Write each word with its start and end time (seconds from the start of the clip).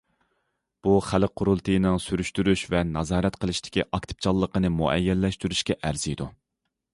بۇ، 0.85 0.93
خەلق 1.07 1.33
قۇرۇلتىيىنىڭ 1.41 1.99
سۈرۈشتۈرۈش 2.05 2.63
ۋە 2.71 2.81
نازارەت 2.95 3.37
قىلىشتىكى 3.45 3.85
ئاكتىپچانلىقىنى 3.89 4.73
مۇئەييەنلەشتۈرۈشكە 4.79 5.79
ئەرزىيدۇ. 5.85 6.31